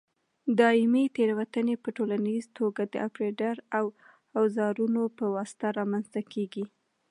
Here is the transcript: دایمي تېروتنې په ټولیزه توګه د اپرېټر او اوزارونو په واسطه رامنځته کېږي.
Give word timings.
دایمي 0.59 1.05
تېروتنې 1.15 1.75
په 1.83 1.89
ټولیزه 1.97 2.49
توګه 2.57 2.81
د 2.87 2.95
اپرېټر 3.07 3.55
او 3.77 3.85
اوزارونو 4.39 5.01
په 5.17 5.25
واسطه 5.35 5.67
رامنځته 5.79 6.21
کېږي. 6.33 6.65